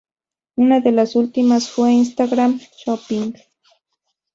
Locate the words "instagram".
1.91-2.59